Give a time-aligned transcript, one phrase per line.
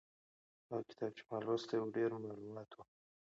[0.67, 2.81] هغه کتاب چې ما لوستلی و ډېر مالوماتي و.